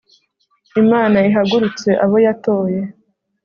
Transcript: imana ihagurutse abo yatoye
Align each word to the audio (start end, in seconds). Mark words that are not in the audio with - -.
imana 0.81 1.17
ihagurutse 1.29 1.89
abo 2.03 2.17
yatoye 2.25 2.79